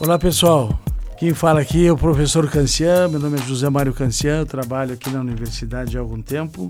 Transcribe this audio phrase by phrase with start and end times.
[0.00, 0.78] Olá pessoal,
[1.18, 5.10] quem fala aqui é o professor Cancian, meu nome é José Mário Cancian, trabalho aqui
[5.10, 6.68] na universidade há algum tempo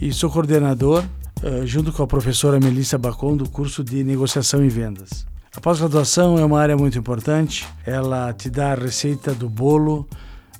[0.00, 1.04] e sou coordenador,
[1.42, 5.26] uh, junto com a professora Melissa Bacon, do curso de Negociação e Vendas.
[5.54, 10.08] A pós-graduação é uma área muito importante, ela te dá a receita do bolo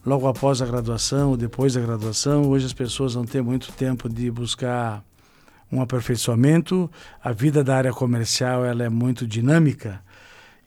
[0.05, 2.43] logo após a graduação ou depois da graduação.
[2.51, 5.03] Hoje as pessoas não têm muito tempo de buscar
[5.73, 6.91] um aperfeiçoamento,
[7.25, 10.05] a vida da área comercial ela é muito dinâmica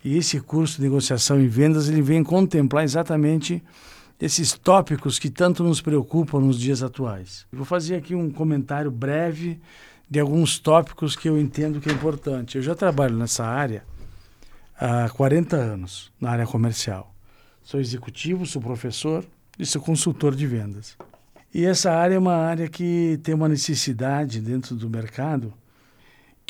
[0.03, 3.63] e esse curso de negociação e vendas ele vem contemplar exatamente
[4.19, 7.45] esses tópicos que tanto nos preocupam nos dias atuais.
[7.51, 9.59] vou fazer aqui um comentário breve
[10.09, 12.57] de alguns tópicos que eu entendo que é importante.
[12.57, 13.83] Eu já trabalho nessa área
[14.77, 17.13] há 40 anos, na área comercial.
[17.63, 19.23] Sou executivo, sou professor
[19.57, 20.97] e sou consultor de vendas.
[21.53, 25.53] E essa área é uma área que tem uma necessidade dentro do mercado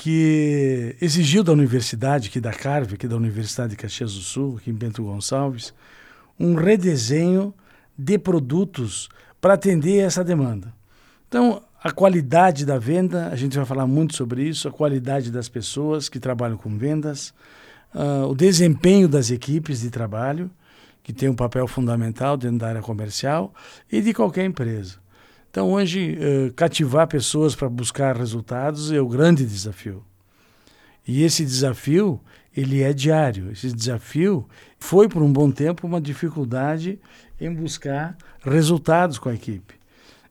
[0.02, 4.69] que exigiu da universidade, aqui da Carve, aqui da Universidade de Caxias do Sul, aqui
[4.69, 5.73] em Bento Gonçalves,
[6.39, 7.53] um redesenho
[7.97, 9.09] de produtos
[9.42, 10.73] para atender essa demanda.
[11.27, 15.50] Então, a qualidade da venda, a gente vai falar muito sobre isso, a qualidade das
[15.50, 17.33] pessoas que trabalham com vendas,
[17.94, 20.50] uh, o desempenho das equipes de trabalho,
[21.03, 23.53] que tem um papel fundamental dentro da área comercial,
[23.92, 24.95] e de qualquer empresa.
[25.50, 30.03] Então, hoje, uh, cativar pessoas para buscar resultados é o grande desafio.
[31.08, 32.22] E esse desafio,
[32.55, 33.52] ele é diário.
[33.52, 37.00] Esse desafio foi, por um bom tempo, uma dificuldade
[37.42, 39.73] em buscar resultados com a equipe.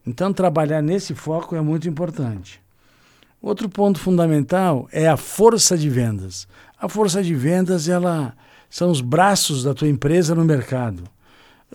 [0.07, 2.61] Então, trabalhar nesse foco é muito importante.
[3.43, 6.47] Outro ponto fundamental é a força de vendas.
[6.81, 8.37] A força de vendas, ela
[8.71, 11.05] são os braços da tua empresa no mercado.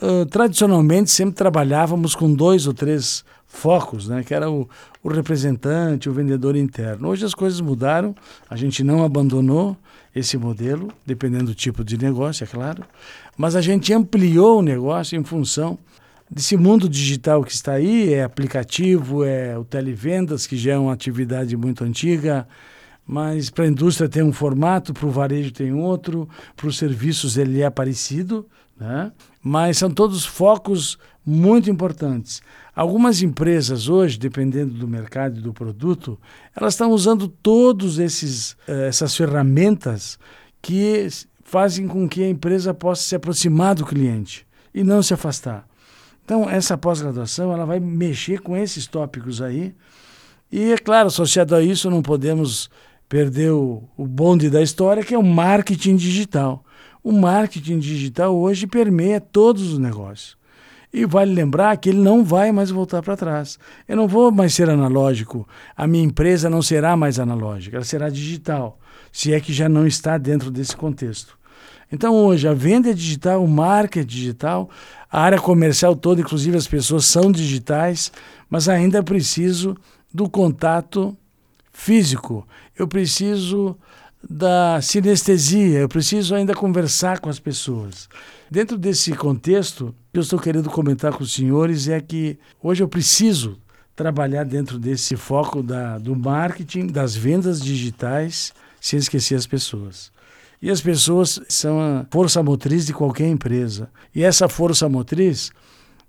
[0.02, 4.24] Uh, tradicionalmente sempre trabalhávamos com dois ou três focos, né?
[4.24, 4.68] que era o,
[5.04, 7.10] o representante, o vendedor interno.
[7.10, 8.16] Hoje as coisas mudaram,
[8.50, 9.78] a gente não abandonou
[10.16, 12.84] esse modelo, dependendo do tipo de negócio, é claro,
[13.38, 15.78] mas a gente ampliou o negócio em função
[16.30, 20.94] desse mundo digital que está aí, é aplicativo, é o televendas, que já é uma
[20.94, 22.48] atividade muito antiga,
[23.06, 27.38] mas para a indústria tem um formato, para o varejo tem outro, para os serviços
[27.38, 28.48] ele é parecido,
[28.84, 29.12] né?
[29.42, 32.42] mas são todos focos muito importantes.
[32.76, 36.20] Algumas empresas hoje, dependendo do mercado e do produto,
[36.56, 37.98] elas estão usando todas
[38.68, 40.20] eh, essas ferramentas
[40.62, 41.08] que
[41.44, 45.66] fazem com que a empresa possa se aproximar do cliente e não se afastar.
[46.26, 49.74] Então, essa pós-graduação ela vai mexer com esses tópicos aí.
[50.52, 52.70] E, é claro, associado a isso, não podemos
[53.08, 56.66] perder o, o bonde da história, que é o marketing digital.
[57.04, 60.38] O marketing digital hoje permeia todos os negócios.
[60.94, 63.60] E vale lembrar que ele não vai mais voltar para trás.
[63.88, 65.46] Eu não vou mais ser analógico.
[65.76, 68.80] A minha empresa não será mais analógica, ela será digital,
[69.12, 71.38] se é que já não está dentro desse contexto.
[71.92, 74.70] Então, hoje, a venda é digital, o marketing é digital,
[75.12, 78.12] a área comercial toda, inclusive as pessoas são digitais,
[78.50, 79.76] mas ainda preciso
[80.14, 81.18] do contato
[81.72, 82.48] físico.
[82.78, 83.78] Eu preciso
[84.30, 88.08] da sinestesia, eu preciso ainda conversar com as pessoas.
[88.50, 92.82] Dentro desse contexto, o que eu estou querendo comentar com os senhores é que hoje
[92.82, 93.58] eu preciso
[93.96, 100.12] trabalhar dentro desse foco da, do marketing, das vendas digitais, sem esquecer as pessoas.
[100.62, 103.90] E as pessoas são a força motriz de qualquer empresa.
[104.16, 105.52] E essa força motriz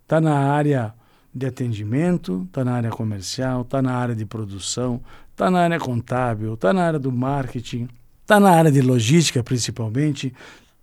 [0.02, 0.94] está na área
[1.34, 5.00] de atendimento, está na área comercial, está na área de produção,
[5.32, 7.88] está na área contábil, está na área do marketing,
[8.24, 10.34] está na área de logística principalmente.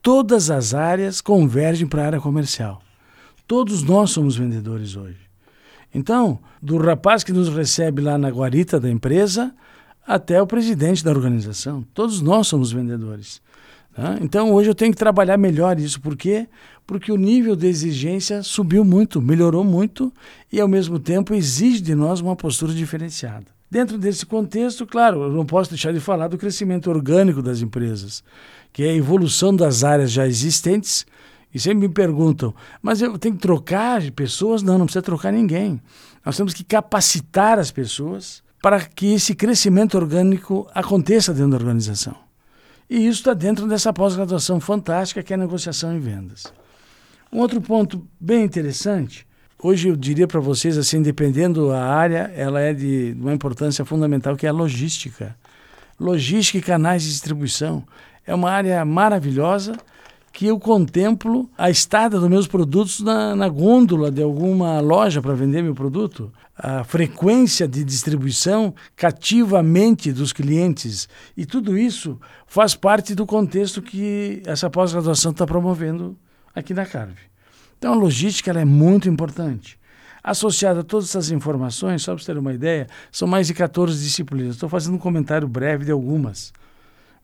[0.01, 2.81] Todas as áreas convergem para a área comercial.
[3.47, 5.19] Todos nós somos vendedores hoje.
[5.93, 9.53] Então, do rapaz que nos recebe lá na guarita da empresa
[10.07, 13.41] até o presidente da organização, todos nós somos vendedores.
[13.97, 14.19] Né?
[14.21, 15.99] Então, hoje eu tenho que trabalhar melhor isso.
[15.99, 16.47] Por quê?
[16.87, 20.13] Porque o nível de exigência subiu muito, melhorou muito
[20.51, 23.47] e, ao mesmo tempo, exige de nós uma postura diferenciada.
[23.71, 28.21] Dentro desse contexto, claro, eu não posso deixar de falar do crescimento orgânico das empresas,
[28.73, 31.05] que é a evolução das áreas já existentes.
[31.53, 34.61] E sempre me perguntam, mas eu tenho que trocar pessoas?
[34.61, 35.81] Não, não precisa trocar ninguém.
[36.25, 42.15] Nós temos que capacitar as pessoas para que esse crescimento orgânico aconteça dentro da organização.
[42.89, 46.43] E isso está dentro dessa pós-graduação fantástica que é negociação e vendas.
[47.31, 49.25] Um outro ponto bem interessante
[49.63, 54.35] Hoje eu diria para vocês, assim, dependendo da área, ela é de uma importância fundamental,
[54.35, 55.35] que é a logística.
[55.99, 57.85] Logística e canais de distribuição.
[58.25, 59.77] É uma área maravilhosa
[60.33, 65.35] que eu contemplo a estada dos meus produtos na, na gôndola de alguma loja para
[65.35, 66.33] vender meu produto.
[66.57, 71.07] A frequência de distribuição cativa a mente dos clientes.
[71.37, 76.17] E tudo isso faz parte do contexto que essa pós-graduação está promovendo
[76.55, 77.30] aqui na Carve.
[77.81, 79.75] Então a logística é muito importante.
[80.23, 84.03] Associada a todas essas informações, só para você ter uma ideia, são mais de 14
[84.03, 84.53] disciplinas.
[84.53, 86.53] Estou fazendo um comentário breve de algumas.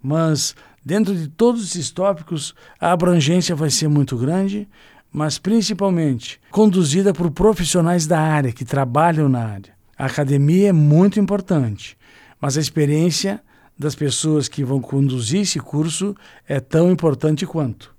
[0.01, 4.67] Mas dentro de todos esses tópicos, a abrangência vai ser muito grande,
[5.13, 9.73] mas principalmente conduzida por profissionais da área, que trabalham na área.
[9.95, 11.95] A academia é muito importante,
[12.41, 13.43] mas a experiência
[13.77, 16.15] das pessoas que vão conduzir esse curso
[16.47, 17.95] é tão importante quanto.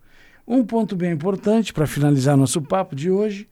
[0.50, 3.46] Um ponto bem importante para finalizar nosso papo de hoje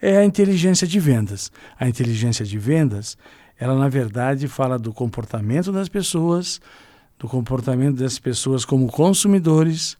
[0.00, 1.52] é a inteligência de vendas.
[1.78, 3.16] A inteligência de vendas,
[3.56, 6.60] ela na verdade fala do comportamento das pessoas,
[7.16, 9.96] do comportamento das pessoas como consumidores,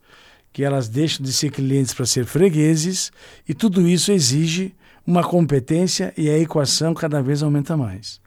[0.51, 3.09] que elas deixam de ser clientes para ser fregueses,
[3.47, 4.75] e tudo isso exige
[5.07, 8.19] uma competência e a equação cada vez aumenta mais.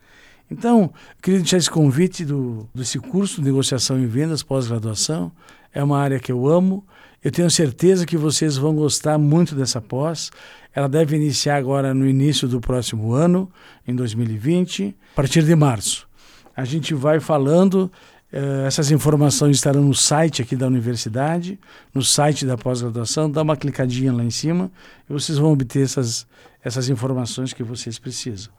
[0.49, 0.91] Então,
[1.21, 5.31] queria deixar esse convite do, desse curso de negociação e vendas pós-graduação.
[5.71, 6.83] É uma área que eu amo.
[7.23, 10.31] Eu tenho certeza que vocês vão gostar muito dessa pós.
[10.73, 13.51] Ela deve iniciar agora no início do próximo ano,
[13.87, 16.07] em 2020, a partir de março.
[16.55, 17.91] A gente vai falando,
[18.31, 21.59] eh, essas informações estarão no site aqui da universidade,
[21.93, 24.71] no site da pós-graduação, dá uma clicadinha lá em cima
[25.09, 26.27] e vocês vão obter essas,
[26.63, 28.53] essas informações que vocês precisam.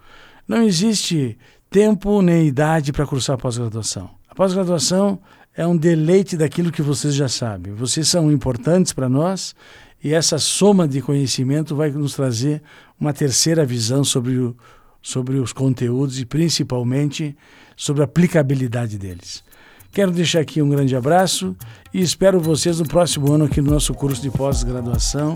[0.46, 1.38] Não existe
[1.70, 4.11] tempo nem idade para cursar pós-graduação.
[4.28, 5.20] A pós-graduação
[5.58, 7.75] é um deleite daquilo que vocês já sabem.
[7.75, 9.56] Vocês são importantes para nós
[10.02, 12.62] e essa soma de conhecimento vai nos trazer
[12.99, 14.56] uma terceira visão sobre, o,
[15.02, 17.37] sobre os conteúdos e principalmente
[17.76, 19.43] sobre a aplicabilidade deles.
[19.90, 21.56] Quero deixar aqui um grande abraço
[21.93, 25.32] e espero vocês no próximo ano aqui no nosso curso de pós-graduação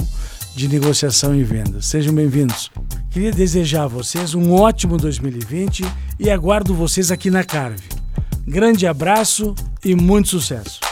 [0.54, 1.86] de negociação e vendas.
[1.86, 2.70] Sejam bem-vindos.
[3.10, 5.82] Queria desejar a vocês um ótimo 2020
[6.20, 8.01] e aguardo vocês aqui na Carve.
[8.46, 9.54] Grande abraço
[9.84, 10.91] e muito sucesso!